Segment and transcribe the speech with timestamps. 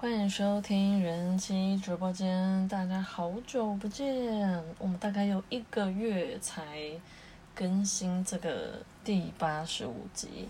[0.00, 6.78] 欢迎收听人妻直播间，大家好久不见，我们大概有一个月才
[7.52, 10.48] 更新这个第八十五集，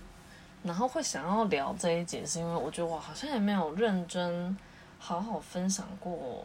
[0.62, 4.54] 然后会想要聊这一集，是因为我觉得我好像也没有认真
[4.98, 6.44] 好好分享过，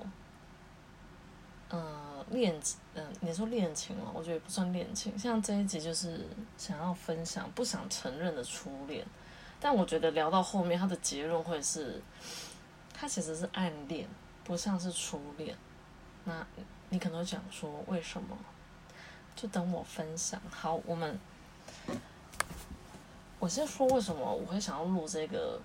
[1.67, 2.57] 呃，恋，
[2.95, 6.25] 嗯、你说恋情嘛，我觉得也不算恋情，像这一集就是
[6.57, 9.05] 想要分享不想承认的初恋，
[9.59, 12.01] 但我觉得聊到后面，它的结论会是。
[13.03, 14.07] 它其实是暗恋，
[14.45, 15.53] 不像是初恋。
[16.23, 16.47] 那
[16.87, 18.29] 你可能会讲说为什么？
[19.35, 20.41] 就等我分享。
[20.49, 21.19] 好，我们
[23.39, 25.59] 我先说为什么我会想要录这个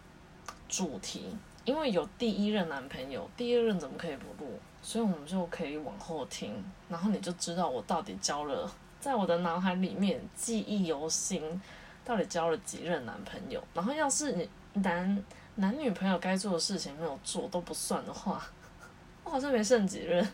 [0.68, 1.32] 主题，
[1.64, 4.58] 因为有第一任男朋友，第二任怎么可以不录？
[4.82, 11.62] 所以我们就可以往后听，然后你就知道我到底交了，在我的脑海里面记忆犹新，
[12.04, 13.62] 到底交了几任男朋友。
[13.74, 15.22] 然后要是你男。
[15.60, 18.40] 男女朋友该做的事情没有做都不算的话，
[19.24, 20.24] 我好像没剩几任。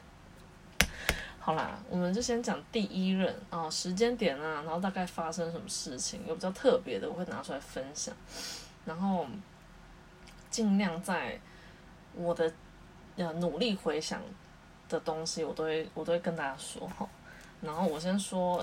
[1.40, 8.14] 好啦，我们就先讲第一任啊，时间点啊，然后大概发生什么事情，有比较特别的，我会拿出来分享。
[8.84, 9.26] 然后
[10.50, 11.40] 尽量在
[12.14, 12.52] 我的
[13.16, 14.20] 呃努力回想
[14.90, 17.08] 的东西，我都会我都会跟大家说哈。
[17.62, 18.62] 然后我先说。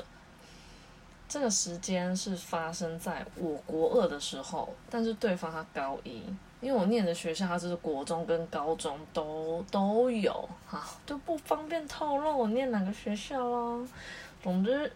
[1.31, 6.21] 这个时间是发生在我国二的时候，但是对方他高一，
[6.59, 13.87] 因为我念的学校他就是国中跟高中都都有，哈，就不方便透露我念哪个学校咯。
[14.43, 14.91] 总之，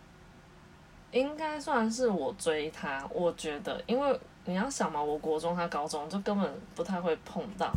[1.12, 7.72] 应该算是我追他，我觉得，因为你要想嘛，我国中他高中就根本不太会碰到，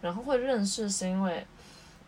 [0.00, 1.44] 然后会认识是因为。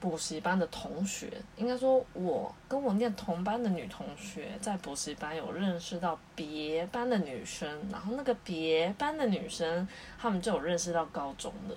[0.00, 9.86] 补习班的同学，应该说，我跟我念同班的女同学，在补习班有认识到别班的女生，然后那个别班的女生，
[10.18, 11.76] 他们就有认识到高中的，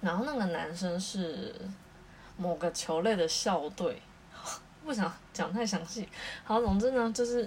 [0.00, 1.54] 然后那个男生是
[2.38, 4.00] 某个球类的校队，
[4.82, 6.08] 不想讲太详细。
[6.42, 7.46] 好，总之呢，就是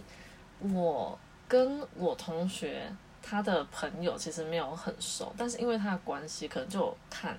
[0.59, 1.17] 我
[1.47, 2.83] 跟我同学
[3.23, 7.35] 他的朋友其实没有很熟，但是因为他的关系，可能就看。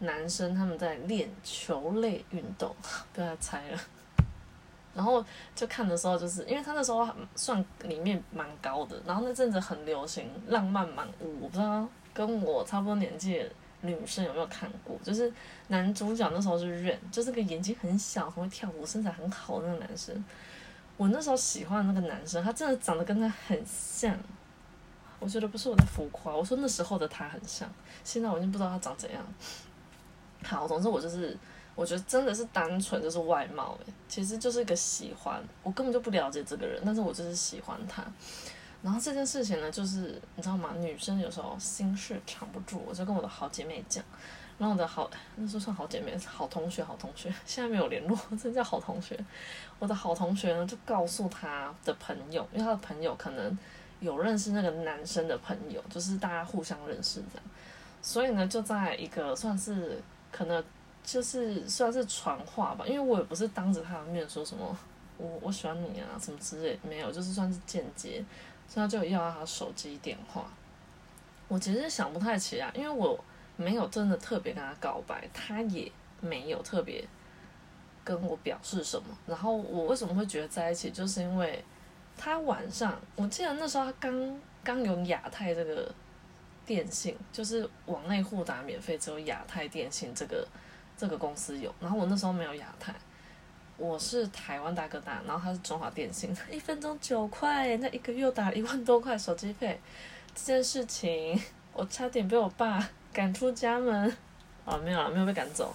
[0.00, 2.74] 男生他们在练球类运动，
[3.12, 3.80] 不要猜了。
[4.94, 5.24] 然后
[5.56, 13.50] 就看的时候，就是因为他那时候算里面蛮高的，然后那阵子很流行浪漫满屋，我不知道跟我差不多年纪的
[13.80, 15.32] 女生有没有看过，就是
[15.66, 20.24] 男主角那时候是认，就是个眼睛很小、很会跳舞、身材很好的那个男生。
[20.96, 24.16] 我那时候喜欢的那个男生，他真的长得跟他很像。
[25.18, 27.68] 我觉得不是我在浮夸，我说那时候的他很像，
[28.04, 29.20] 现在我已经不知道他长怎样。
[30.44, 31.36] 好，总之我就是，
[31.74, 38.04] 我觉得真的是单纯就是外貌诶，其实就是一个喜欢，我根本就不了解这个人，但是我就是喜欢他。
[38.82, 40.74] 然后这件事情呢，就是你知道吗？
[40.78, 44.04] 女生有时候心事藏不住，我就跟我的好姐妹讲，
[44.58, 49.18] 然后我的好那时候算好姐妹，好同学，好同学，现在没有联络，真叫好同学。
[49.78, 53.58] 我的好同学呢，就告诉他的朋友，因为他的朋友可能
[54.00, 57.46] 有认识那个男生的朋友，就是大家互相认识这样，
[58.02, 59.98] 所以呢，就在一个算是。
[60.36, 60.64] 可能
[61.04, 64.76] 就是算是传话吧，因为我也不是当着他的面说什么
[65.16, 68.24] 我我喜欢你啊什么之类，没有，就是算是间接，
[68.68, 70.44] 所以他就要他手机电话。
[71.46, 73.16] 我其实想不太起来，因为我
[73.56, 77.04] 没有真的特别跟他告白，他也没有特别
[78.02, 79.16] 跟我表示什么。
[79.28, 81.64] 然后我为什么会觉得在一起，就是因为
[82.16, 85.94] 他晚上，我记得那时候他刚刚有亚太这个。
[86.66, 90.46] 电信就是往内互打免费，只有亚太电信这个
[90.96, 91.74] 这个公司有。
[91.80, 92.94] 然后我那时候没有亚太，
[93.76, 99.80] 我是台湾大哥大，然后他是中华电信， 一分钟九块，那一个月打一万多块手机费，
[100.34, 101.40] 这件事情
[101.72, 104.16] 我差点被我爸赶出家门。
[104.64, 105.74] 啊，没有了，没有被赶走，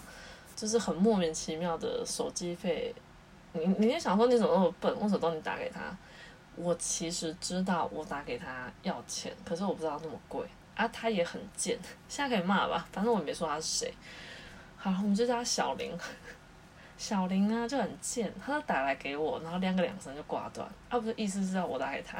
[0.55, 2.91] 就是很莫名其妙的手机费。
[3.53, 4.91] 你你也想说你怎么那么笨？
[4.99, 5.95] 为什么都你打给他？
[6.55, 10.41] 我其实知道我打给他要钱，可是我不知道那么贵。
[10.79, 13.93] 啊，他也很贱，现在可以骂吧，反正我也没说他是谁。
[14.77, 15.91] 好，我们就叫他小林。
[16.97, 20.65] 小林呢就很贱，他就打来给我，然后亮个两声就挂断。
[20.87, 22.17] 啊，不是意思是要我打给他。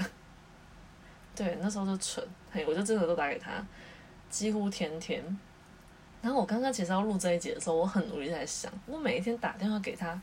[1.33, 3.65] 对，那时候就蠢，嘿，我就真的都打给他，
[4.29, 5.23] 几乎天天。
[6.21, 10.21] 然后我刚刚其实要录这一节的时候，我很努力在想，我每一天打电话给他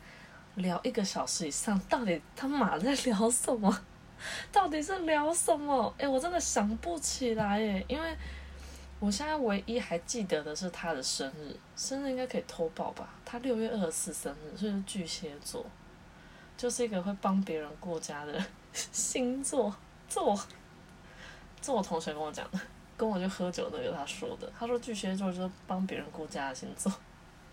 [0.56, 3.81] 聊一个小时以上，到底他妈在聊什么？
[4.53, 5.93] 到底是聊什么？
[5.99, 8.17] 哎，我真的想不起来耶，因为
[8.99, 13.09] 我现在唯一还记得的是他的生日，生日应该可以偷报吧？
[13.25, 15.65] 他六月二十四生日，所以是巨蟹座，
[16.57, 18.43] 就是一个会帮别人过家的
[18.73, 19.75] 星座。
[20.09, 20.39] 这我
[21.61, 22.61] 这我同学跟我讲的，
[22.97, 26.93] 跟我去喝酒那个他说的，他说巨蟹座就是帮别人顾家的星座。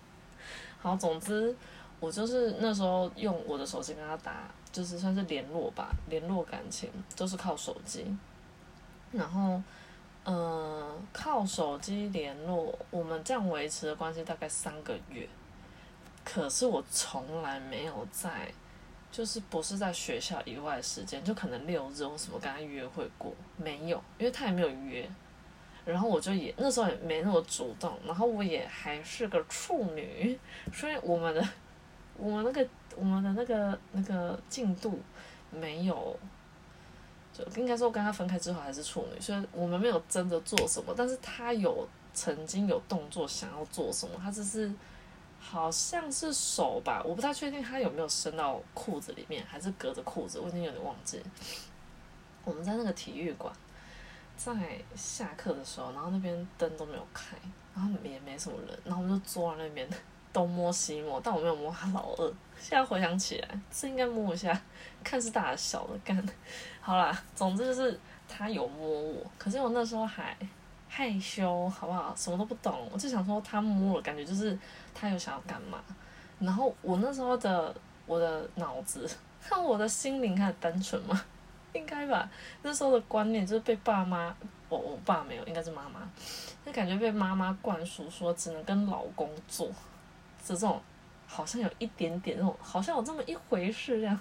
[0.79, 1.55] 好，总之
[1.99, 8.05] 我就是那时候用我的手机跟他打，就是算是联络吧，联络感情都是靠手机。
[9.13, 9.61] 然后，
[10.25, 15.25] 嗯，靠手机联络，我们这样维持的关系大概三个月。
[16.25, 18.51] 可是我从来没有在，
[19.11, 25.07] 就是不是在学校以外的时间，就可能六日或什么跟他约会过，没有，因为他也没有约。
[25.85, 30.39] 然后我就也那时候也没那么主动，然后我也还是个处女，
[30.73, 31.45] 所以我们的
[32.15, 34.99] 我们那个我们的那个那个进度
[35.51, 36.17] 没有，
[37.33, 44.71] 就应该说跟他分开之后还是处女，所以我们没有真的做什么，但是他有曾经有动作想要做什么，他只是。
[45.45, 51.21] 好像是手吧，我不太确定他有没有伸到裤子里面，还是隔着裤子，我已经有点忘记。
[52.45, 53.53] 我们在那个体育馆，
[54.37, 54.53] 在
[54.95, 57.35] 下课的时候，然后那边灯都没有开，
[57.75, 59.85] 然后也没什么人，然后我们就坐在那边
[60.33, 62.33] 东摸西摸，但我没有摸他老二。
[62.59, 64.59] 现在回想起来，是应该摸一下，
[65.03, 66.21] 看是大小的干。
[66.81, 67.97] 好啦，总之就是
[68.27, 70.35] 他有摸我，可是我那时候还。
[70.95, 72.13] 害羞好不好？
[72.15, 74.55] 什么都不懂，我就想说他摸了，感觉就是
[74.93, 75.83] 他有想要干嘛。
[76.37, 77.73] 然后我那时候的
[78.05, 79.09] 我的脑子，
[79.41, 81.19] 看我的心灵开始单纯嘛，
[81.73, 82.29] 应该吧？
[82.61, 84.35] 那时候的观念就是被爸妈，
[84.69, 86.07] 我我爸没有，应该是妈妈，
[86.63, 89.67] 就感觉被妈妈灌输说只能跟老公做，
[90.45, 90.81] 这种
[91.27, 94.19] 好像有一点点那种，好像有这么一回事这样。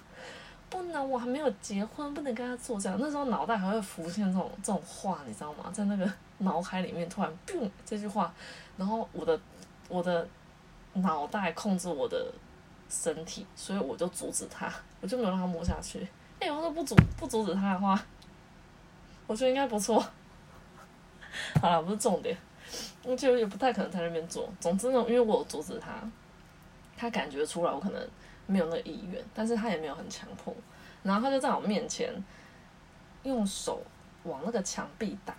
[0.69, 2.97] 不能，我还没有结婚，不能跟他做这样。
[2.99, 5.69] 那时候脑袋还会浮现这种这种话，你知道吗？
[5.71, 8.33] 在那个脑海里面突然，boom 这句话，
[8.75, 9.39] 然后我的
[9.87, 10.27] 我的
[10.93, 12.33] 脑袋控制我的
[12.89, 14.67] 身体，所以我就阻止他，
[14.99, 16.07] 我就没有让他摸下去。
[16.39, 18.01] 哎，我说不阻不阻止他的话，
[19.27, 20.03] 我觉得应该不错。
[21.61, 22.35] 好了，不是重点，
[23.03, 24.49] 我觉得也不太可能在那边做。
[24.59, 25.91] 总之呢，因为我阻止他，
[26.97, 28.07] 他感觉出来我可能。
[28.45, 30.53] 没有那个意愿，但是他也没有很强迫，
[31.01, 32.13] 然后他就在我面前
[33.23, 33.81] 用手
[34.23, 35.33] 往那个墙壁打，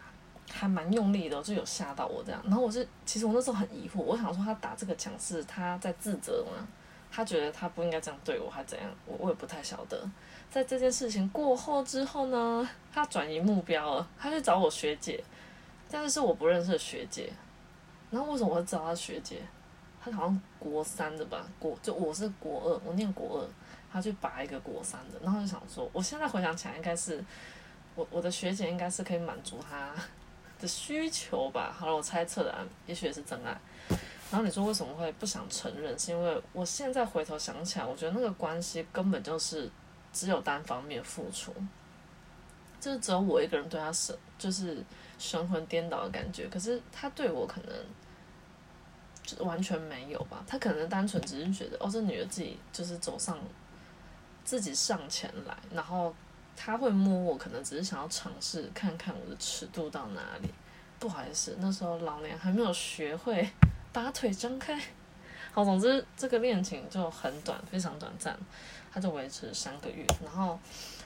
[0.50, 2.40] 还蛮用力的，就有吓到我这样。
[2.44, 6.66] 然后我是，其实我那时候很疑惑，我想说他打这个墙是他在自责吗？
[7.12, 8.90] 他觉得他不应该这样对我，还怎样？
[9.04, 10.02] 我我也不太晓得。
[10.50, 15.22] 在这件事情过后之后呢，他转移目标了，他去找我学姐，
[15.90, 17.32] 但是我不认识的学姐。
[18.10, 19.42] 然后为什么我会找她学姐？
[20.02, 23.48] 她好像国三的吧，国就我是国二，我念国二，
[23.92, 27.25] 她去拔一个国三的，然后就想说，我现在回想起来，应该是
[27.96, 29.92] 我我的学姐应该是可以满足她
[30.60, 31.75] 的需求吧。
[31.76, 32.54] 好了，我猜测的，
[32.86, 33.58] 也许也是真爱。
[34.31, 35.98] 然后你说为什么会不想承认？
[35.98, 39.69] 是因为我现在回头想起来，我觉得那个关系根本就是
[40.12, 41.52] 只有单方面付出，
[42.81, 44.84] 就是只有我一个人对她是，就是
[45.25, 46.49] 神魂颠倒的感觉。
[46.49, 47.75] 可是他对我可能。
[49.26, 53.38] 就完全没有吧，他可能单纯只是觉得，哦，这女的自己就是走上，
[54.44, 56.15] 自己上前来，然后
[56.55, 60.50] 他会摸我，可能只是想要尝试看看我的尺度到哪里。
[60.99, 63.49] 不好意思，那时候老娘还没有学会
[63.94, 64.79] 把腿张开。
[65.53, 68.38] 好，总之这个恋情就很短，非常短暂，
[68.93, 70.05] 它就维持三个月。
[70.23, 70.61] 然后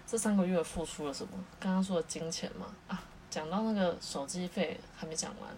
[0.05, 1.33] 这三个月付出了什么？
[1.61, 5.51] 刚刚说的金钱嘛，啊，讲到那个手机费还没讲完。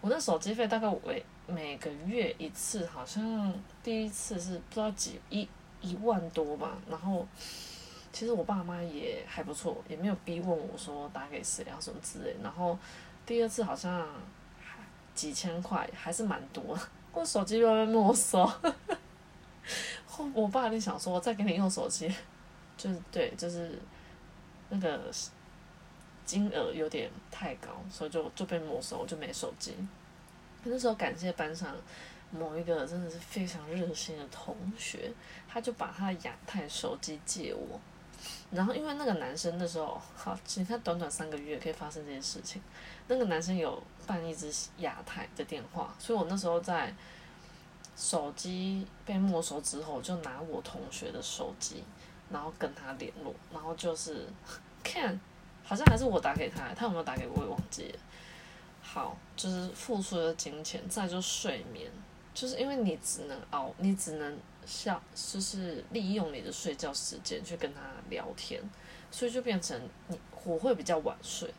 [0.00, 5.48] 我那手机费大概每每个月一次，好像第一次是不知道几一
[5.80, 6.76] 一万多吧。
[6.90, 7.24] 然后
[8.12, 12.34] 其实我爸妈也还不错，也没有逼问我说打给谁啊什么之类。
[12.42, 12.76] 然后
[13.24, 14.04] 第二次好像
[15.14, 16.76] 几千块，还是蛮多。
[17.14, 18.44] 我手机被没收，
[20.06, 22.12] 后 我爸就想说再给你用手机，
[22.76, 23.78] 就是对，就是
[24.68, 25.00] 那个。
[26.32, 29.74] 金额有点太高，所以就就被没收，就没手机。
[30.64, 31.76] 那时候感谢班上
[32.30, 35.12] 某一个真的是非常热心的同学，
[35.46, 37.78] 他就把他的亚太手机借我。
[38.50, 42.62] 然后因为那个男生那时候，好，你看短短三个月可以发生这件事情。
[43.08, 46.94] 那个男生有办一支亚太的电话，所以我那时候在
[47.94, 51.84] 手机被没收之后，就拿我同学的手机，
[52.30, 54.26] 然后跟他联络，然后就是
[54.82, 55.20] 看。
[55.72, 57.98] 好像还是我打给他，他有没有打给我也忘记了。
[58.82, 61.90] 好，就是付出的金钱，再就睡眠，
[62.34, 68.60] 就是因为你只能熬，你只能笑，就是利用你的睡觉时间去跟他聊天，
[69.10, 71.50] 所以就变成你我会比较晚睡。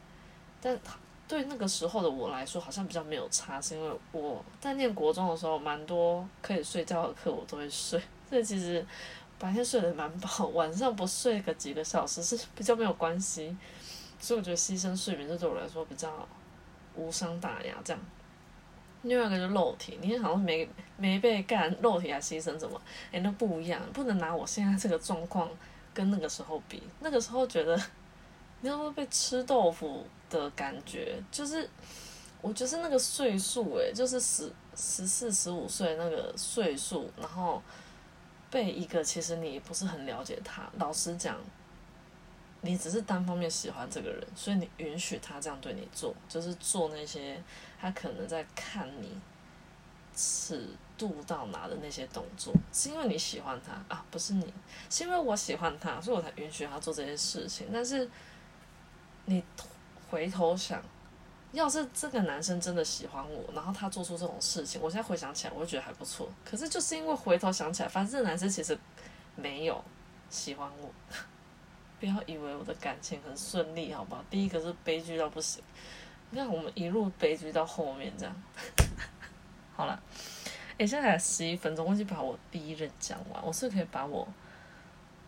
[0.62, 0.80] 但
[1.28, 8.86] 对那个时候的我来说，好像比较没有差，是因为我在念国中的时候，蛮多可以睡觉的课我都会睡， 所以其实
[9.40, 13.58] 白天睡得蛮饱，晚上不睡个几个小时是比较没有关系。
[14.24, 16.26] 所以我觉得牺牲睡眠，这对我来说比较
[16.96, 18.02] 无伤大雅这样。
[19.02, 20.66] 另外一个就肉体，你好像没
[20.96, 22.82] 没被干，肉体还牺牲什么？
[23.12, 25.50] 哎，那不一样，不能拿我现在这个状况
[25.94, 26.82] 跟那个时候比。
[27.02, 27.78] 那个时候觉得，
[28.62, 31.70] 你要说被吃豆腐的感觉，就是
[32.42, 37.62] 我就是那个岁数，诶，就是十十四十五岁那个岁数，然后
[38.50, 41.38] 被一个其实你不是很了解他，老实讲。
[42.66, 47.42] 你只是单方面喜欢这个人，所以你允许他这样对你做，就是做那些
[47.80, 49.12] 他可能在看你
[50.16, 54.54] 尺度到哪的那些动作，是因为你喜欢他啊，不是你，
[54.90, 57.68] 是因为我喜欢他，所以我才允许他做这些事情。
[57.74, 58.10] 但是
[59.26, 59.44] 你
[60.10, 60.82] 回头想，
[61.52, 66.32] 要是这个男生真的喜欢我，然后他做出这种事情，我现在回想起来，我就觉得还不错。
[66.46, 68.78] 可是就是因为回头想起来，反正这个男生其实
[69.36, 69.84] 没有
[70.30, 70.90] 喜欢我。
[72.04, 74.22] 不要以为我的感情很顺利，好不好？
[74.30, 75.64] 第一个是悲剧到不行，
[76.32, 78.36] 你看我们一路悲剧到后面这样。
[79.74, 79.98] 好了，
[80.78, 84.28] 哎，现在才十一分钟，忘记把我第一任讲完，我是可以把我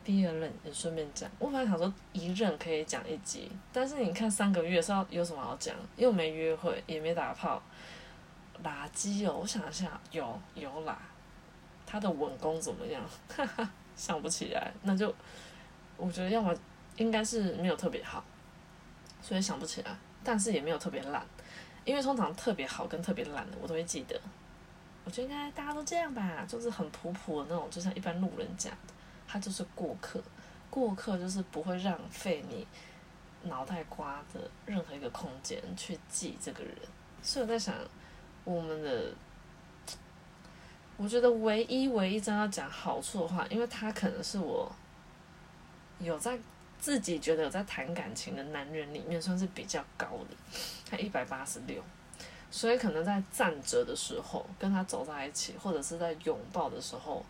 [0.04, 1.32] 第二任也顺便讲。
[1.40, 5.74] 我本来想说一任可以讲一集，但是你看三个月是要有什么好讲？
[5.96, 7.64] 又没约会，也没打炮，
[8.62, 9.38] 垃圾哦！
[9.40, 11.00] 我想一下，有有啦，
[11.86, 13.02] 他的稳功怎么样？
[13.34, 15.16] 哈哈，想不起来，那就。
[15.98, 16.54] 我觉得要么
[16.98, 18.24] 应该是没有特别好，
[19.22, 21.26] 所以想不起来，但是也没有特别烂，
[21.84, 24.20] 因为通常特别好跟特别烂的我都会记得。
[25.04, 28.94] 我觉得应该大家都这样吧，就是很普普的那种，就像一般路人讲的，
[29.28, 30.22] 他就是过客，
[30.70, 32.66] 过客就是不会浪费你
[33.44, 36.76] 脑袋瓜的任何一个空间去记这个人。
[37.22, 37.74] 所以我在想，
[38.44, 39.14] 我们的，
[40.98, 44.72] 我觉得唯一唯一真要讲好处的话，因为他可能是我。
[46.00, 46.38] 有在
[46.80, 50.58] 自己觉得有在谈感情的男人里面算是比较高的，
[50.90, 51.82] 他一百八十六，
[52.52, 57.26] 所以可能在站着的时候跟他走在一起，或者是在拥抱的时候，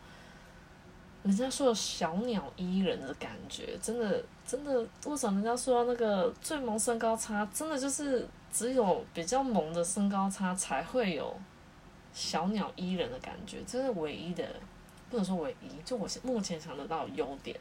[1.24, 11.34] 人家说小鸟依人的感觉，真的真的，为什么人家说那个最萌身高差，真的就是只有比较萌的身高差才会有
[12.14, 14.44] 小鸟依人的感觉，这是唯一的，
[15.10, 17.58] 不能说唯一，就我目前想得到优点。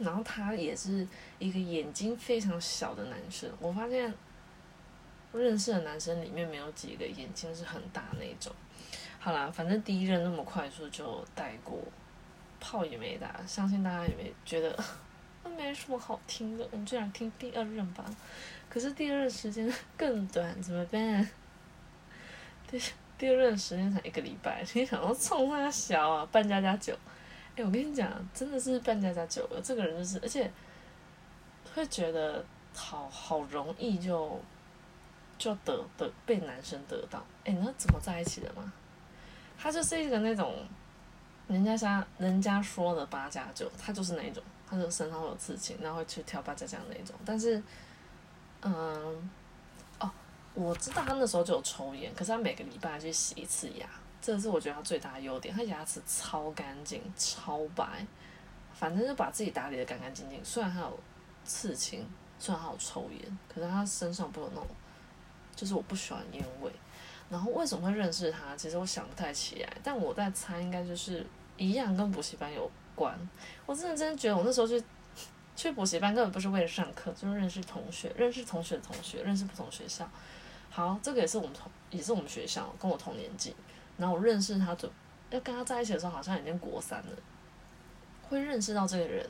[0.00, 1.06] 然后他也是
[1.38, 4.12] 一个眼睛非常小的男生，我发现
[5.32, 8.52] 认识的男生里面没有几个眼睛是很大那种。
[9.18, 11.78] 好啦，反正第一任那么快速就带过，
[12.58, 14.76] 炮也没打，相信大家也没觉得
[15.44, 18.04] 那没什么好听的，我们就想听第二任吧。
[18.68, 21.28] 可是第二任时间 更短，怎么办？
[22.66, 22.80] 第
[23.18, 26.96] 第二任时间才一个礼拜，你想要冲他小啊，半加加九。
[27.64, 29.60] 我跟你讲，真的是半家家酒了。
[29.62, 30.50] 这个人就是，而且
[31.74, 34.40] 会觉得好好容易就
[35.38, 37.24] 就得得被男生得到。
[37.44, 38.72] 哎，那怎么在一起的吗？
[39.58, 40.54] 他就是一个那种
[41.48, 47.14] 人家家人家说的八加九，他就是那一种，他就身上会有刺青，然后会去跳八加九那种。
[47.24, 47.62] 但是，
[48.62, 49.30] 嗯，
[49.98, 50.10] 哦，
[50.54, 53.86] 我知道他那时候就有抽烟，可是他每个礼拜去洗一次牙。
[54.22, 58.06] 这是我觉得他最大的优点，他牙齿超干净、超白，
[58.74, 60.44] 反正就把自己打理的干干净净。
[60.44, 61.00] 虽然他有
[61.44, 62.06] 刺青，
[62.38, 64.66] 虽然他有抽烟，可是他身上不有那种，
[65.56, 66.70] 就是我不喜欢烟味。
[67.30, 68.54] 然后为什么会认识他？
[68.56, 71.24] 其实我想不太起来，但我在猜，应该就是
[71.56, 73.16] 一样跟补习班有关。
[73.64, 74.82] 我真的真的觉得我那时候去
[75.56, 80.06] 去补习班根本不是为了上课，就是认识同学，认识同学的同学，认识不同学校。
[80.68, 83.54] 好，这个也是我们同，也是我们学校，跟我同年纪。
[84.00, 84.90] 然后我认识他，就
[85.28, 87.12] 要跟他在一起的时候，好像已经国三了。
[88.22, 89.26] 会认识到这个人，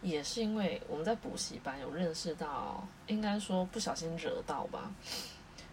[0.00, 4.90] 也是因为我们在补习班有认识到，应该说不小心惹到吧。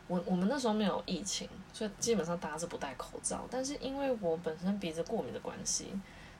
[0.07, 3.45] 我我们那时候没有疫情，所以基本上大家是不戴口罩。
[3.49, 5.93] 但是因为我本身鼻子过敏的关系，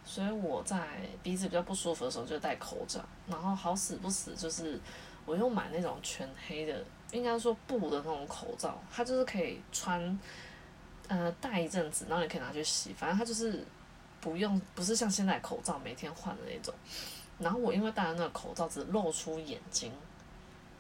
[0.04, 0.86] 所以我在
[1.22, 3.00] 鼻子比较不舒服的时候就戴口罩。
[3.28, 4.78] 然后好死不死，就是
[5.26, 10.20] 我又买那种全黑的，应该说布的那种口罩，它就是可以穿。
[11.10, 13.64] 呃，戴一阵子，然后你可以拿去洗，反正它就是
[14.22, 16.74] 不用，不是像现在口罩每天换的那种。
[17.40, 19.92] 然后我因为戴了那个口罩，只露出眼睛，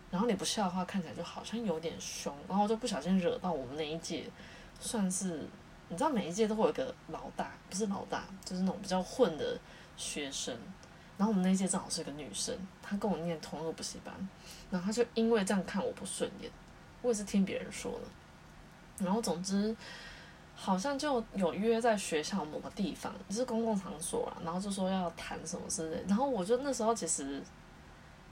[0.10, 4.30] 然后你不笑的话，看起来就好像有点凶，然后就不小心惹到我们那一届，
[4.80, 5.46] 算是
[5.90, 9.60] 你知道每一届都会有一个老大，不是老大，就是那种比较混的
[9.98, 10.58] 学生。
[11.18, 14.16] 然后我们那一届正好是个女生，她跟我念同一个补习班，
[14.72, 16.50] 然后她就因为这样看我不顺眼，
[17.02, 19.06] 我也是听别人说的。
[19.06, 19.76] 然后总之。
[20.56, 26.04] 好像就有约在学校某个地方，就是公共场所啊，然后就说要谈什么之类。
[26.08, 27.42] 然后我就那时候其实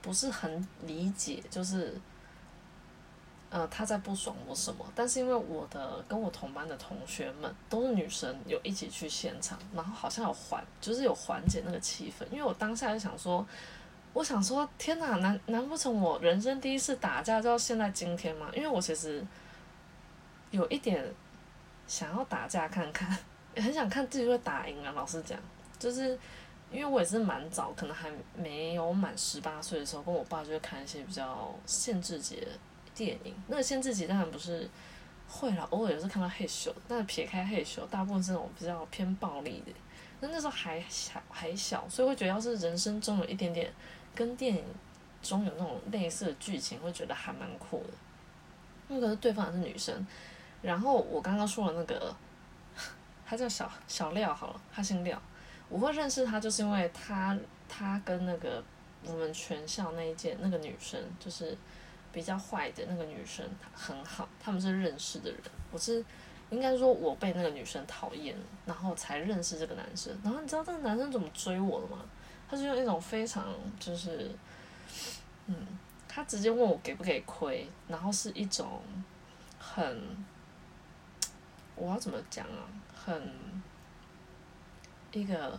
[0.00, 1.94] 不是很理解，就是
[3.50, 12.24] 呃，他在不爽我什么，但是因为我的跟我同班的同学们都是女生，有一起去现场，然后好像有缓，就是有缓解那个气氛。
[12.30, 13.46] 因为我当下就想说，
[14.14, 18.48] 我想说，天哪，难难不成我人生第一次打架就到现在今天吗？
[18.54, 19.22] 因为我其实
[20.50, 21.04] 有一点
[21.86, 23.16] 想要打架看看，
[23.54, 24.92] 也 很想看自己会打赢啊。
[24.92, 25.38] 老实讲，
[25.78, 26.18] 就是
[26.70, 32.46] 因为我也是蛮早，可能还没有满十八岁的时候，跟我爸就会看一些比较限制级的。
[32.94, 34.68] 电影那个限制级当然不是
[35.26, 39.72] 会了，偶尔也是看到黑咻，但是撇开黑咻，大部分是那种比较偏暴力的。
[40.20, 43.72] 那那时候还小还小，所以会觉得要是人生中有一点点
[44.14, 44.62] 跟电影
[45.22, 47.94] 中有那种类似的剧情，会觉得还蛮酷的。
[48.88, 50.06] 那可是对方也是女生，
[50.62, 52.14] 然后我刚刚说的那个，
[53.26, 55.20] 他叫小小廖好了，他姓廖。
[55.68, 57.38] 我会认识他，就是因为他
[57.68, 58.62] 他跟那个
[59.04, 61.56] 我们全校那一届那个女生就是。
[62.12, 63.42] 比较坏的那个女生
[63.72, 65.40] 很好，他们是认识的人。
[65.70, 66.04] 我是
[66.50, 70.14] 应该说，我被那个女生讨厌，然后才认识这个男生。
[70.22, 72.04] 然后你知道这个男生怎么追我的吗？
[72.50, 73.46] 他是用一种非常
[73.80, 74.30] 就是，
[75.46, 75.56] 嗯，
[76.06, 78.82] 他直接问我给不给亏，然后是一种
[79.58, 80.02] 很，
[81.76, 82.66] 我要怎么讲啊？
[82.94, 83.32] 很
[85.12, 85.58] 一个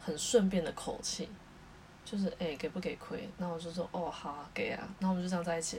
[0.00, 1.28] 很顺便的口气。
[2.04, 3.28] 就是哎，给不给亏？
[3.36, 4.88] 那我就说哦，好啊，给啊。
[4.98, 5.78] 那我们就这样在一起。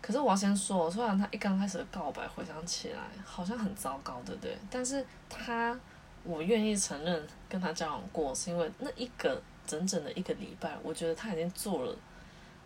[0.00, 4.58] 可是我要先说，虽然他一刚开始的告白，回想起来好像很糟糕，对不对？
[4.68, 5.78] 但是他，
[6.24, 11.96] 我愿意承认跟他交往过，是因为那一个整整的一个礼拜，我觉得他已经做了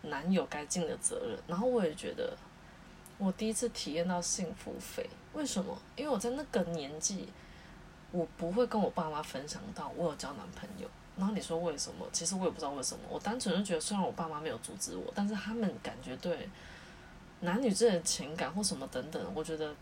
[0.01, 1.37] 男友该尽的责任。
[1.45, 2.35] 然后我也觉得，
[3.17, 5.09] 我第一次体验到幸福肥。
[5.33, 5.77] 为什么？
[5.95, 7.27] 因为我在那个年纪，
[8.11, 10.87] 我不会跟我爸妈分享到我有交男朋友。
[11.15, 12.05] 然后你说为什么？
[12.11, 13.03] 其实我也不知道为什么。
[13.09, 16.49] 我单纯就觉得，虽然我爸妈没有阻止我，但是他们感觉对
[17.41, 19.73] 男女之间的情感或什么等等，我觉得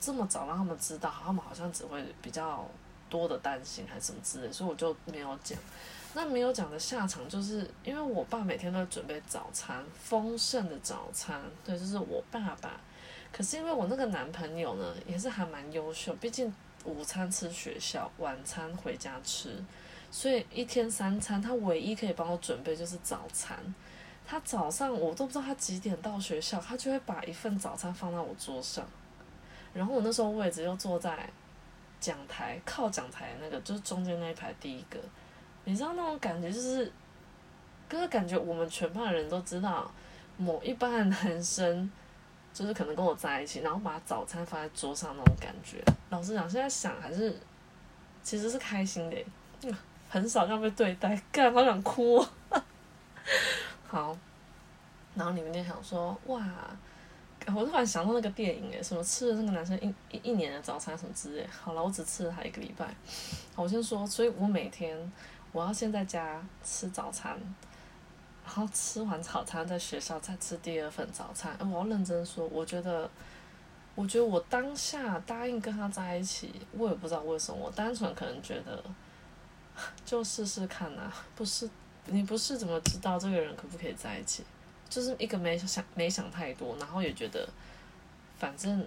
[0.00, 2.66] 这么早让他们知道，他们好像只会比较
[3.10, 5.58] 多的担心还是什么之类，所以我就没有讲。
[6.14, 12.78] 那没有讲的下场，就是因为我爸每天都准备早餐，丰盛的早餐，对，就是我爸爸。
[13.32, 16.52] 可是因为我那个男朋友呢，也是还蛮优秀，毕竟
[16.84, 19.56] 午餐吃学校，晚餐回家吃。
[20.10, 23.56] 所以一天三餐，他唯一可以帮我准备就是早餐。
[24.26, 28.86] 他早上我都不知道他几点到学校，他就会把一份早餐放在我桌上。
[29.72, 31.26] 然后我那时候位置又坐在
[31.98, 34.98] 讲台靠讲台那个，就是中间那一排第一个。
[35.64, 36.90] 你知道那种感觉就是，
[37.88, 39.90] 哥感觉我们全班的人都知道，
[40.36, 41.90] 某一班的男生
[42.52, 45.82] 就是可能跟我在一起，然后把早餐放在桌上那种感觉。
[46.10, 47.38] 老实讲，现在想还是
[48.22, 49.74] 其实是开心的。
[50.08, 52.22] 很少这样被对待，干好想哭。
[53.88, 54.14] 好，
[55.14, 56.44] 然后你们就想说，哇，
[57.46, 61.46] 我突然想到那个电影诶，什么吃了那个男生一一一年的早餐什么之类。
[61.46, 62.94] 好了，我只吃了他一个礼拜。
[63.56, 64.94] 我先说，所以我每天
[65.52, 67.38] 我要先在家吃早餐，
[68.44, 71.56] 然后吃完早餐在学校再吃第二份早餐。
[71.70, 73.08] 我要认真说，我觉得，
[73.94, 78.82] 我觉得我当下答应跟他在一起，我也不知道为什么，我单纯可能觉得。
[80.04, 81.66] 就试试看呐，不是
[82.04, 84.44] 你不是怎么知道这个人可不可以在一起？
[84.86, 87.48] 就是一个没想没想太多，然后也觉得
[88.36, 88.86] 反正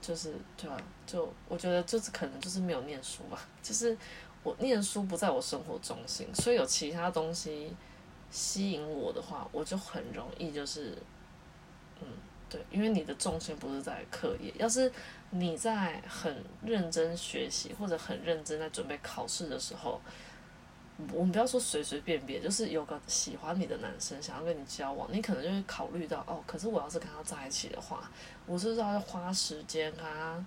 [0.00, 0.76] 就是对吧？
[1.06, 3.94] 就我觉得就是可能就是没有念书吧，就是
[4.42, 7.74] 我念书不在我生活中心，所以有其他东西
[8.30, 10.96] 吸引我的话，我就很容易就是
[12.00, 12.06] 嗯
[12.48, 14.92] 对，因为你的重心不是在课业，要是
[15.30, 20.00] 你在很认真学习或者很认真在准备考试的时候。
[21.12, 28.08] 我们不要说随随便便，就是有个喜欢你的男生想要跟你交往，你可能就会考虑到哦，可是我要是跟他在一起的话，
[28.46, 30.44] 我是要花时间跟他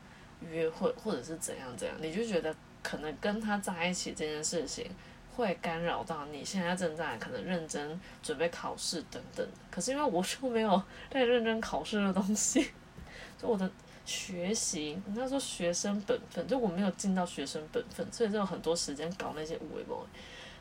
[0.48, 2.56] 约会，或者是怎样怎样，你就觉得
[2.86, 4.88] 可能跟他在一起这件事情
[5.36, 9.48] 会干扰到你现在正在可能认真准备考试等等。
[9.72, 12.72] 可是因为我就没有在认真考试的东西，
[13.42, 13.68] 就我的
[14.06, 20.06] 学习，应该说学生本分，就我没有尽到学生本分，所以就有很多时间搞那些无为博。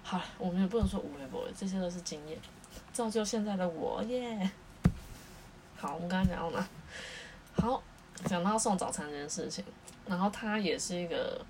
[0.02, 2.38] 好了，我们也不能说无微不微，这些都是经验，
[2.90, 4.50] 造就现在的我耶。
[5.76, 6.68] 好，我们刚刚讲到哪？
[7.56, 7.82] 好，
[8.24, 9.62] 讲到送早餐这件事情，
[10.06, 11.40] 然后他也是一个，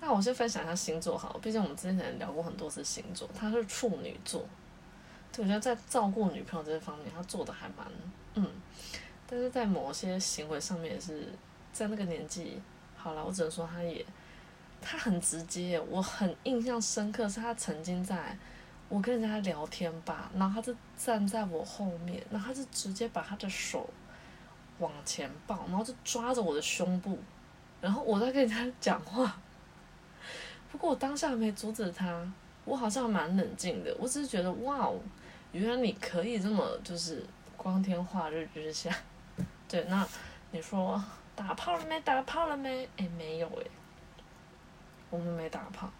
[0.00, 4.44] 那我先分享一下星座好，毕竟我们之前聊过很多次星座，他是处女座，
[5.32, 7.86] 对，我觉得在照顾女朋友这方面，他做的还蛮，
[8.34, 8.46] 嗯，
[9.26, 11.28] 但是在某些行为上面也是
[11.72, 12.60] 在那个年纪，
[12.96, 14.04] 好了，我只能说他也。
[14.80, 18.38] 他很直接，我很印象深刻，是他曾经在
[18.88, 23.90] 我跟人家聊天吧，然后他就站在我后面，然后他就直接把他的手
[24.78, 27.18] 往前抱，然后就抓着我的胸部，
[27.80, 29.36] 然后我在跟人家讲话。
[30.70, 32.30] 不过我当下没阻止他，
[32.64, 33.94] 我好像蛮冷静的。
[33.98, 35.00] 我只是觉得，哇哦，
[35.52, 37.24] 原来你可以这么就是
[37.56, 38.94] 光天化日之下。
[39.66, 40.06] 对，那
[40.50, 41.02] 你说
[41.34, 41.98] 打炮了没？
[42.00, 42.88] 打炮了没？
[42.96, 43.66] 哎，没有哎，
[45.10, 45.90] 我们没打炮。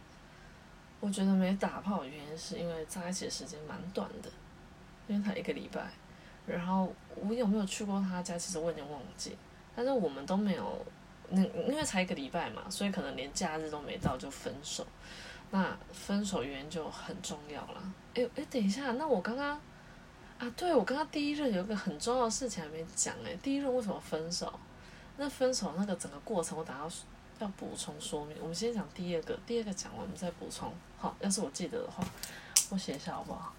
[1.01, 4.31] 我觉得没打炮的原因是因为在一起的时间蛮短的，
[5.07, 5.89] 因为他一个礼拜。
[6.47, 8.37] 然后我有没有去过他家？
[8.37, 9.37] 其实我已经忘记。
[9.75, 10.85] 但是我们都没有。
[11.31, 14.87] 那因为才一个礼拜嘛，所以可能连假日都没到就分手，
[15.51, 17.93] 那分手原因就很重要了。
[18.15, 19.61] 哎哎，等一下，那我刚刚
[20.39, 24.53] 啊，对我刚刚第一任有一个很重要的事情还没讲哎，第一任为什么分手？
[25.17, 26.91] 那分手那个整个过程我打要
[27.41, 28.37] 要补充说明。
[28.41, 30.73] 我们先讲第二个，第二个讲完我们再补充。
[30.97, 32.03] 好，要是我记得的话，
[32.71, 33.53] 我写一下好不好？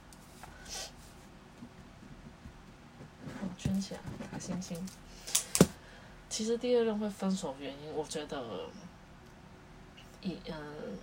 [3.57, 3.99] 圈起来，
[4.31, 4.87] 打星星。
[6.29, 8.39] 其实第二任会分手原因，我觉得，
[10.21, 10.97] 一嗯，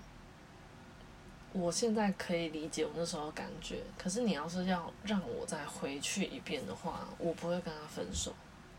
[1.52, 3.82] 我现在可以理解我那时候感觉。
[3.98, 8.32] 可是你要是要让我再回去一遍的话，我不会跟他分手。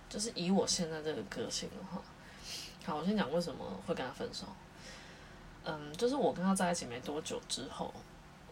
[0.09, 2.01] 就是以我现在这个个性的话，
[2.85, 4.45] 好，我先讲为什么会跟他分手。
[5.65, 7.93] 嗯，就是我跟他在一起没多久之后，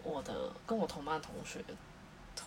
[0.03, 1.63] 我的跟我同班同学。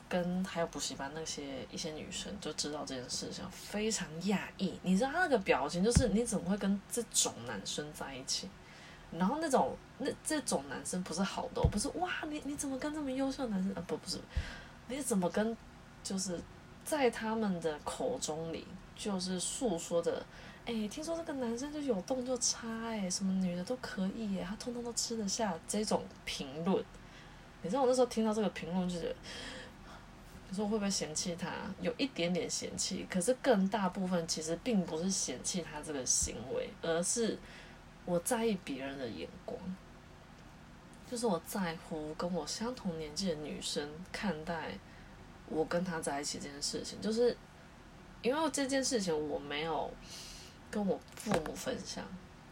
[0.08, 4.72] 跟还有补习班那些一些女生就知道这件事情，非常讶异。
[4.82, 8.48] 你知道他那个表情，就是你怎么会跟这种男生在一起？
[9.12, 13.82] 然后那种那这种男生不是好的，不是哇，你你怎么跟这么优秀的男生啊？
[13.86, 14.18] 不不是，
[14.88, 15.56] 你怎么跟
[16.02, 16.40] 就是
[16.84, 18.66] 在他们的口中里
[18.96, 20.24] 就是诉说的，
[20.66, 26.84] 哎，听说这个男生就有动就差，哎，什么女的都可以，哎，他通通都吃得下这种评论。
[27.62, 29.14] 你知道我那时候听到这个评论就觉得。
[30.50, 31.50] 你说会不会嫌弃他？
[31.80, 37.38] 有一点点嫌弃，可是更大部分其实并不是嫌弃他这个行为，而是
[38.06, 39.58] 我在意别人的眼光，
[41.10, 44.70] 就是我在乎跟我相同年纪的女生看待
[45.50, 47.36] 我跟他在一起这件事情，就是
[48.22, 49.92] 因为这件事情我没有
[50.70, 52.02] 跟我父母分享，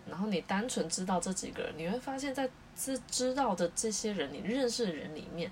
[0.06, 5.50] 然后你单纯知道这几个人，你会发现在知知道的这些人，你认识的人里面，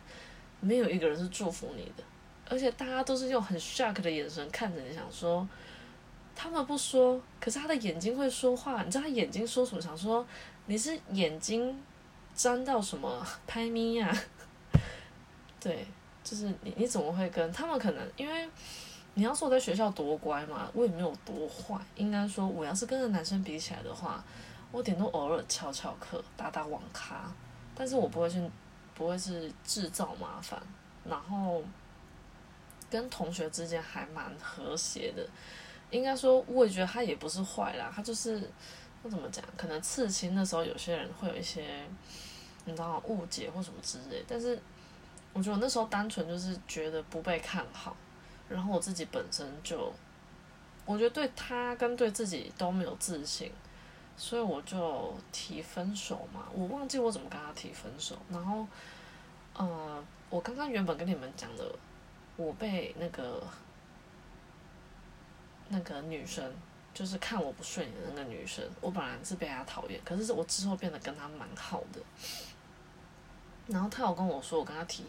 [0.60, 2.04] 没有一个人是祝福你的。
[2.48, 5.48] 而且大家都是用很 shock 的眼神看着你，想说
[6.36, 8.82] 他们不说，可是他的眼睛会说话。
[8.82, 9.80] 你知道他眼睛说什么？
[9.80, 10.26] 想说
[10.66, 11.82] 你是眼睛
[12.34, 14.14] 沾到什么 拍咪呀？
[15.58, 15.86] 对，
[16.22, 17.78] 就是你你怎么会跟他们？
[17.78, 18.46] 可能因为
[19.14, 21.80] 你要说我在学校多乖嘛，我也没有多坏。
[21.96, 24.22] 应该说我要是跟个男生比起来的话，
[24.70, 27.32] 我顶多偶尔翘翘课、打打网咖，
[27.74, 28.42] 但是我不会去，
[28.94, 30.60] 不会是制造麻烦，
[31.08, 31.62] 然后。
[32.94, 35.28] 跟同学之间还蛮和谐的，
[35.90, 38.48] 应该说，我也觉得他也不是坏啦，他就是
[39.02, 39.44] 那怎么讲？
[39.56, 41.84] 可能刺青的时候，有些人会有一些
[42.66, 44.24] 你知道误解或什么之类。
[44.28, 44.56] 但是
[45.32, 47.96] 我觉得我那时候单纯就是觉得不被看好，
[48.48, 49.92] 然后我自己本身就
[50.86, 53.50] 我觉得对他跟对自己都没有自信，
[54.16, 56.44] 所以我就提分手嘛。
[56.54, 58.64] 我忘记我怎么跟他提分手，然后
[59.54, 61.74] 呃，我刚刚原本跟你们讲的。
[62.36, 63.42] 我被那个
[65.68, 66.52] 那个女生，
[66.92, 72.00] 就是看我不顺眼的那个女生，我本来是被她讨厌，可是我之后变得跟她蛮好的。
[73.68, 75.06] 然后她有跟我说，我跟她提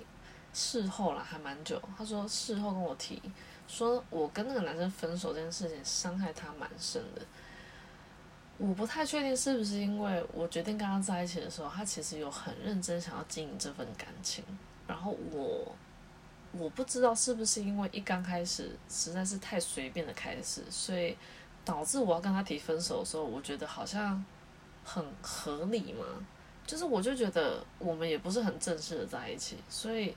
[0.54, 3.22] 事后了还蛮久，她说事后跟我提，
[3.68, 7.22] 说我跟那个男生分手这件事情伤害她蛮深的。
[8.58, 14.44] 我不太确定是不是因为我决定跟他在一起的时候，他其实有很认真想要经营这份感情，
[14.88, 15.76] 然后我。
[16.58, 21.18] 我不知道是不是因为一刚开始实在是太随便的开始，所以
[21.64, 24.24] 导致我要跟他提分手的时候，我觉得好像
[24.84, 26.06] 很合理嘛。
[26.66, 30.16] 就是我就觉得我们也不是很正式的在一起，所以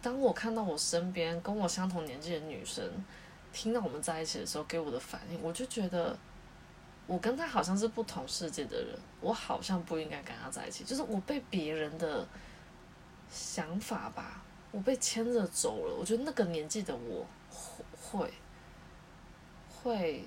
[0.00, 2.88] 当我看到我身边跟我相同年纪的女生
[3.52, 6.16] 听到我们在一起的时候给我的反应，我就觉得
[7.08, 10.84] 我跟他好像是不同世界的人，我好像不应该跟他在一起。
[10.84, 12.24] 就是我被别人的
[13.28, 14.42] 想法吧。
[14.72, 17.26] 我被牵着走了，我觉得那个年纪的我
[18.02, 18.32] 会
[19.82, 20.24] 会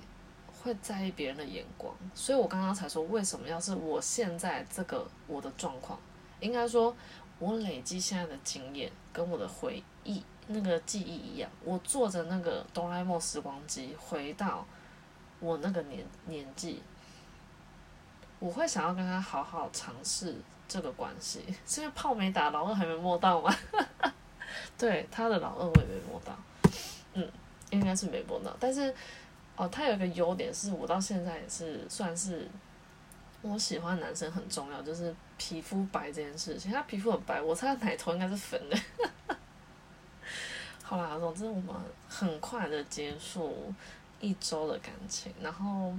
[0.62, 5.98] 会在意别人的眼光，所以我刚刚才说为什么要是我现在这个我的状况，
[6.40, 6.94] 应该说
[7.38, 14.66] 我累积现在的经验跟我的回忆那个记忆一样，我坐着那个哆啦 A 梦时光机回到
[15.38, 16.82] 我那个年年纪，
[18.40, 23.54] 我会想要跟他好好尝试这个关系， 是因为炮没打，老二还没摸到吗？
[24.78, 26.36] 对他的老二我也没摸到，
[27.14, 27.28] 嗯，
[27.70, 28.56] 应该是没摸到。
[28.58, 28.94] 但是
[29.56, 32.48] 哦，他有一个优点是我到现在也是算是
[33.42, 36.70] 我喜欢男生很重要，就是皮肤白这件事情。
[36.70, 38.78] 他皮肤很白，我猜他奶头应该是粉的。
[40.82, 41.74] 好啦，总之我们
[42.08, 43.72] 很快的结束
[44.20, 45.94] 一周的感情，然后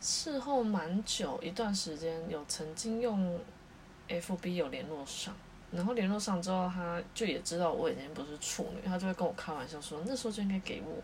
[0.00, 3.40] 事后蛮久一段时间有曾经用
[4.08, 5.34] FB 有联络上，
[5.72, 11.02] 然后联络上之后，他就也知道我已经不是处女，他就会跟我开玩笑说，那时候就应该给我。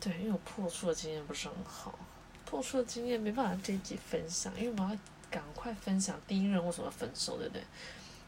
[0.00, 1.98] 对，因为我破处的经验不是很好，
[2.44, 4.96] 破处的经验没办法这一集分享，因为我要
[5.30, 7.62] 赶快分享第一任为什么分手，对不对？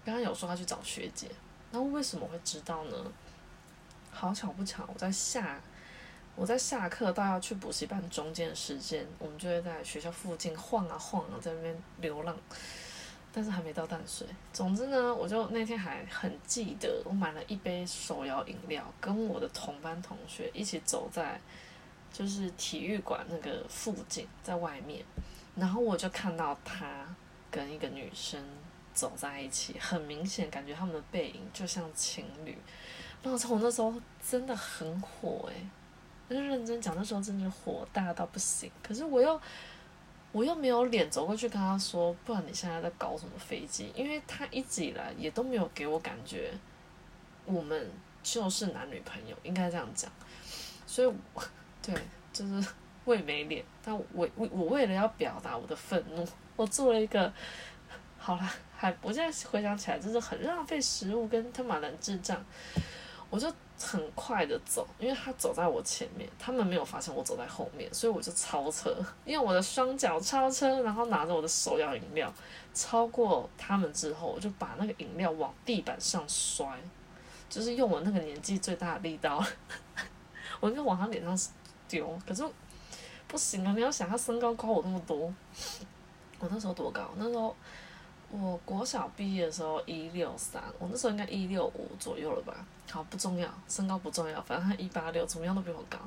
[0.05, 1.29] 刚刚有说他去找学姐，
[1.71, 2.97] 然后为什么会知道呢？
[4.11, 5.61] 好巧不巧，我在下
[6.35, 12.37] 我在下课到要去补习班中间的时间，我们就会在学校附近晃啊晃啊，在那边流浪，
[13.33, 14.27] 但是还没到淡水。
[14.53, 21.41] 总之呢，我就那天还很记得，我买了一杯手摇饮料，跟我的同班同学一起走在
[22.13, 25.05] 就是体育馆那个附近，在外面，
[25.55, 27.07] 然后我就看到他
[27.51, 28.43] 跟一个女生
[28.93, 32.57] 走在一起，很明显感觉他们的背影就像情侣。
[33.23, 33.95] 然后从那时候
[34.27, 38.71] 真的很火诶，就认真讲，那时候真的火大到不行。
[38.83, 39.41] 可是我又
[40.33, 43.93] 我又没有脸走过去跟他说，不然你现在在搞什么飞机？
[43.97, 46.53] 因为他一直以来也都没有给我感觉，
[47.45, 47.91] 我们
[48.23, 50.11] 就是男女朋友，应该这样讲。
[50.87, 51.13] 所以，
[51.83, 51.95] 对，
[52.33, 52.69] 就是
[53.05, 53.65] 我也没脸。
[53.83, 57.33] 但我我我为了要表达我的愤怒，我做了一个，
[58.19, 62.41] 好了，还我现在回想起来，真是很浪费食物，跟他妈的智障。
[63.29, 72.33] 我就很快的走，因为他走在我前面，他们没有发现我走在后面，所以我就超车，因为我的双脚超车，然后拿着我的手摇饮料，
[72.75, 76.67] 超过他们之后，我就把那个饮料往地板上摔，
[77.49, 79.43] 就是用我那个年纪最大的力道，
[80.61, 81.37] 我应该往他脸上
[81.89, 82.45] 丢，可是
[83.27, 83.73] 不行啊！
[83.75, 85.33] 你要想他身高高我那么多，
[86.39, 87.11] 我那时候多高？
[87.17, 87.57] 那时候。
[88.33, 92.65] 我国小毕业的时候一六三，我那时候应该一六五左右了吧？
[92.89, 95.99] 好，不重要，身高不重要，反正他一八六，怎么样都比我高。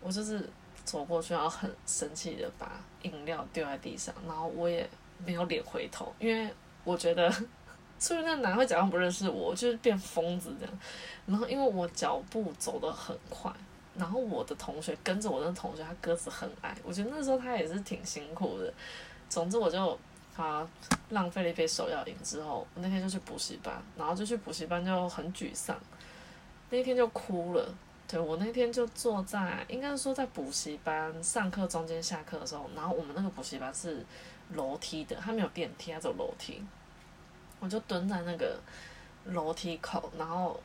[0.00, 0.48] 我就是
[0.84, 4.88] 走过去，然后很生气的把饮料丢在地上，然后我也
[5.24, 7.32] 没有脸回头，因为我觉得，
[7.98, 10.78] 所以那男会假装不认识我，就是变疯子这样。
[11.26, 13.52] 然后因为我脚步走得很快，
[13.94, 18.74] 然后我的同学跟着我的同学，他个子很矮，我觉得那时候他也是挺辛苦的。
[19.28, 19.96] 总之我就。
[20.36, 20.66] 他
[21.08, 25.76] 浪费了一杯手摇饮之后，我那天就去补习班，然后就去补习班就很沮丧，
[26.70, 27.74] 那天就哭了。
[28.06, 34.04] 对我那天就坐在，应该是说在补习班上课中间下课的时候，然后我们那个补习班是
[34.52, 36.62] 楼梯的，它没有电梯，它走楼梯，
[37.58, 38.60] 我就蹲在那个
[39.24, 40.60] 楼梯口，然后。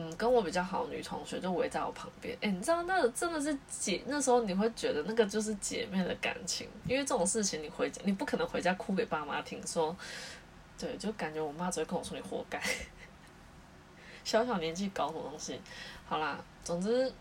[0.00, 2.38] 嗯，跟我比较好的女同学就围在我旁边。
[2.40, 9.96] 哎，你知道那真的是姐，那时候你会觉得那个就是姐妹的感情，因为这种事情你回家你不可能回家哭给爸妈听，说，
[10.78, 12.62] 对，就感觉我妈只会跟我说你活该。
[14.22, 15.60] 小小年纪搞什么东西？
[16.06, 17.12] 好啦，总之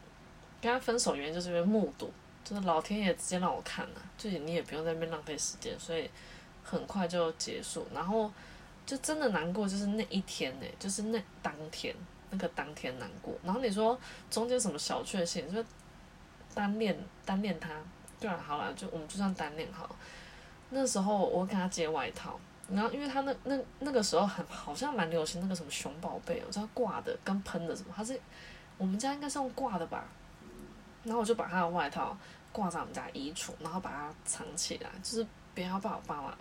[0.62, 2.14] 跟他分手原因就是因为目睹，
[2.44, 6.08] 就是老天爷直接让我看了，就你也不用在那边浪费时间，所以
[6.64, 7.88] 很快就结束。
[7.92, 8.32] 然后
[8.86, 11.96] 就真的难过，就是那一天呢，就是那当天。
[12.30, 13.98] 那个当天难过，然后你说
[14.30, 15.66] 中间什么小确幸，就是
[16.54, 17.70] 单恋单恋他，
[18.20, 19.96] 对啊，好了，就我们就算单恋好。
[20.70, 28.20] 那时候我给他借外套，然后因为他那那那个时候很好像蛮流行那个什么熊宝贝，我知道挂的跟喷的什么，他是
[28.78, 30.06] 我们家应该是用挂的吧。
[31.04, 32.18] 然后我就把他的外套
[32.52, 36.38] 挂在我们家衣橱，然后把它藏起来，就是不要把我爸妈。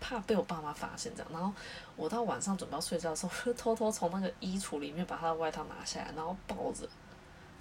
[0.00, 1.52] 怕被我爸妈发现这样，然后
[1.94, 6.88] 我到晚上准备要睡觉的时候，就偷偷从那个衣橱里面把他的外套拿下来，然后抱着，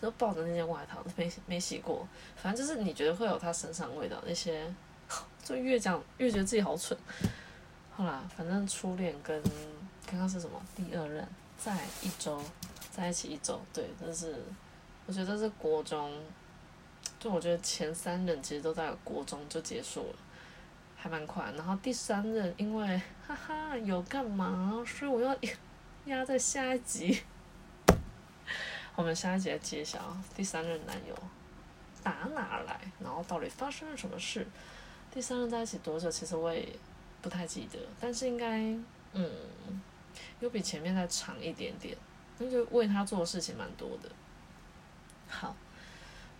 [0.01, 4.73] 就抱着那件外套，没没洗过，反正就是你觉得会有他身上味道那些，
[5.43, 6.97] 就越讲越觉得自己好蠢。
[7.91, 9.41] 好啦，反正初恋跟
[10.05, 12.41] 刚刚是什么第二任在一周
[12.89, 14.41] 在一起一周，对，这是
[15.05, 16.09] 我觉得是国中，
[17.19, 20.15] 就我觉得前三任其实都在国中就结束了。
[21.01, 25.33] 还蛮快，然后第三任因为哈哈有干嘛，所以我要
[26.03, 27.23] 压在下一集。
[28.97, 31.15] 我们下一集来揭晓第三任男友
[32.03, 34.45] 打哪来，然后到底发生了什么事。
[35.09, 36.11] 第三任在一起多久？
[36.11, 36.67] 其实我也
[37.21, 38.59] 不太记得，但是应该
[39.13, 39.31] 嗯，
[40.41, 41.97] 又比前面再长一点点。
[42.39, 44.09] 那就为他做的事情蛮多的。
[45.29, 45.55] 好，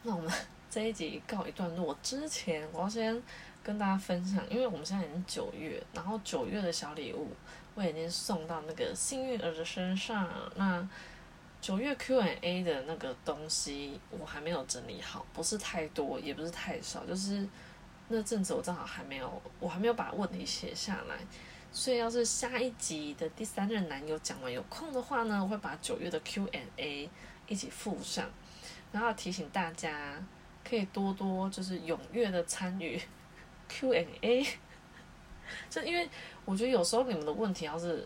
[0.04, 0.30] 那我们
[0.70, 3.24] 这一集告一段落之前，我要先。
[3.70, 7.28] 跟大家分享，因为我们现在已经九月，然后九月的小礼物
[7.76, 10.28] 我已经送到那个幸运儿的身上。
[10.56, 10.90] 那
[11.62, 17.48] 九月 Q&A 的那个东西我还没有整理好，不是太多，也不是太少，就是
[18.08, 21.20] 那阵子我正好还没有，我还没有把问题写下来，
[21.72, 27.08] 所以要是下一集的第三任男友讲完有空的话呢，我会把九月的 Q&A
[27.48, 28.26] 一起附上，
[28.92, 30.16] 然后提醒大家
[30.68, 33.00] 可以多多就是踊跃的参与
[33.70, 34.46] Q&A，
[35.70, 36.10] 就因为
[36.44, 38.06] 我觉得有时候你们的问题要是。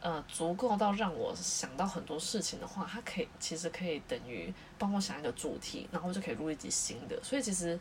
[0.00, 7.18] 呃，足够到让我想到很多事情的话，它可以其实可以等于帮我想一个主题，然后就可以录一集新的。
[7.22, 7.80] 所以其实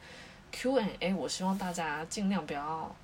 [0.49, 2.95] Q&A，我希望大家尽量不要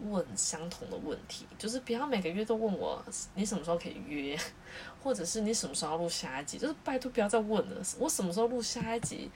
[0.00, 3.02] 问相同的问题，就是不要每个月都问我
[3.34, 4.38] 你什么时候可以约，
[5.02, 7.82] 或者是你什么时候要录下一集，就是拜托不要再问了。
[7.98, 9.30] 我什么时候录下一集，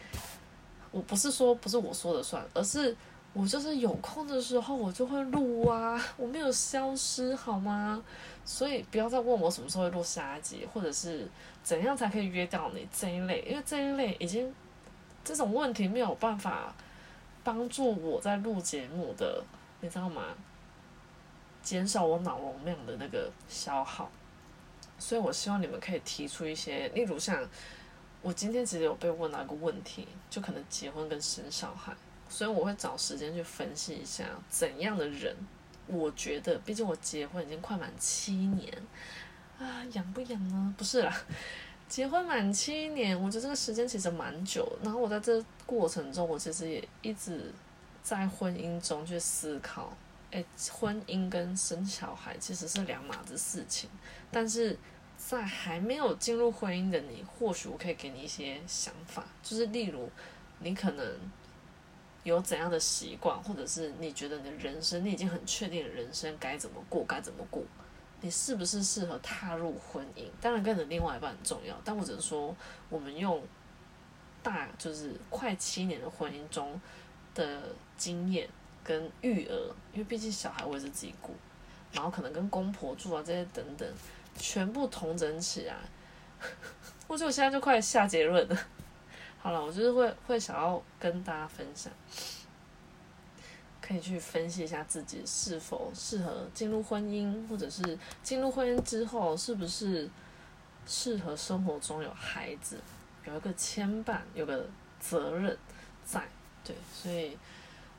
[0.90, 2.94] 我不是说不是我说的算，而是
[3.32, 8.02] 我就是有空的时候我就会录啊，我没有消失好吗？
[8.44, 11.28] 所以不要再问我什么时候会录下一集，或者是
[11.62, 14.52] 怎样才可以约到你这一类，因为这一类已经
[15.24, 16.74] 这种问题没有办法
[17.44, 19.44] 帮助我在录节目的，
[19.80, 20.22] 你知道吗？
[21.62, 24.10] 减少我脑容量的那个消耗。
[24.98, 27.48] 所以我希望你们可以提出一些，例如像
[28.22, 31.94] 我今天其实有被问到一个问题，就可能结婚跟生小孩，
[32.30, 35.36] 所以我会找时间去分析一下怎样的人。
[35.86, 38.72] 我觉得，毕竟我结婚已经快满七年，
[39.58, 40.72] 啊，养不养呢？
[40.78, 41.12] 不是啦，
[41.88, 44.70] 结婚满七年，我觉得这个时间其实蛮久。
[44.84, 47.52] 然后我在这过程中，我其实也一直
[48.04, 49.92] 在婚姻中去思考，
[50.30, 53.90] 哎，婚姻跟生小孩其实是两码子事情。
[54.30, 54.78] 但是
[55.16, 60.08] 在还没有进入婚姻的你，或许我可以给你一些想法，就是例如，
[60.60, 61.04] 你可能。
[62.22, 67.62] 有怎样的习惯，或者是你觉得你的人生，你已经很确定人生该怎么过，该怎么过，
[68.20, 70.28] 你是不是适合踏入婚姻？
[70.40, 71.74] 当然，跟你另外一半很重要。
[71.82, 72.54] 但我只能说，
[72.90, 73.42] 我们用
[74.42, 76.78] 大就是快七年的婚姻中
[77.34, 77.62] 的
[77.96, 78.48] 经验
[78.84, 81.34] 跟育儿，因为毕竟小孩我也是自己顾，
[81.92, 83.88] 然后可能跟公婆住啊这些等等，
[84.36, 85.76] 全部同整起来，
[87.08, 88.58] 我觉得我现在就快下结论了。
[89.42, 91.90] 好了，我就是会会想要跟大家分享，
[93.80, 100.10] 可以去分析一下自己是否适合进入婚姻，或者是进入婚姻之后是不是
[100.86, 102.78] 适合生活中有孩子，
[103.24, 104.68] 有一个牵绊，有个
[105.00, 105.56] 责任
[106.04, 106.22] 在。
[106.62, 107.34] 对，所以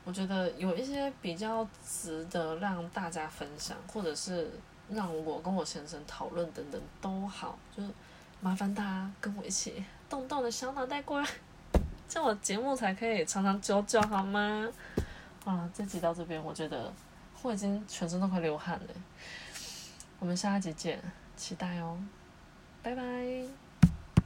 [0.04, 4.48] 我觉得有一些比较值得让大家分享，或者是
[4.90, 7.90] 让我跟我先生讨论等等都好，就是
[8.40, 9.84] 麻烦大家跟我一起。
[10.12, 11.26] 动动的小脑袋过来，
[12.06, 14.68] 这样我节目才可以长长久久，好吗？
[15.46, 16.92] 啊，这集到这边，我觉得
[17.40, 18.86] 我已经全身都快流汗了。
[20.18, 21.00] 我们下一集见，
[21.34, 21.98] 期待哦，
[22.82, 23.61] 拜拜。